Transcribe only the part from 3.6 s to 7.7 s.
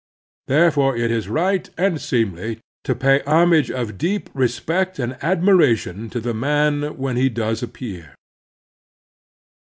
of deep respect and admiration to the man when he does